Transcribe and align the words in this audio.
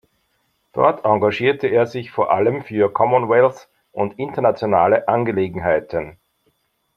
Dort 0.73 1.05
engagierte 1.05 1.67
er 1.67 1.85
sich 1.85 2.09
vor 2.09 2.31
allem 2.31 2.63
für 2.63 2.91
Commonwealth- 2.91 3.67
und 3.91 4.17
internationale 4.17 5.07
Angelegenheiten. 5.07 6.17